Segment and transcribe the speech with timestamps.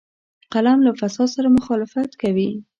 [0.53, 2.49] قلم له فساد سره مخالفت کوي